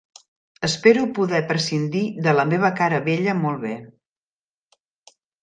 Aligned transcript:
Espero 0.67 1.03
poder 1.17 1.41
prescindir 1.51 2.01
de 2.29 2.33
la 2.39 2.47
meva 2.53 2.73
cara 2.81 3.01
vella 3.11 3.37
molt 3.43 3.63
bé. 3.67 3.77